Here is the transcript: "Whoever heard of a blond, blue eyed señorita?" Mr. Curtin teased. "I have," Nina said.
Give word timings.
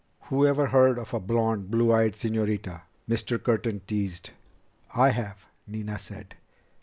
"Whoever 0.31 0.65
heard 0.65 0.97
of 0.97 1.13
a 1.13 1.19
blond, 1.19 1.69
blue 1.69 1.93
eyed 1.93 2.13
señorita?" 2.13 2.81
Mr. 3.07 3.37
Curtin 3.39 3.81
teased. 3.85 4.31
"I 4.95 5.09
have," 5.09 5.45
Nina 5.67 5.99
said. 5.99 6.33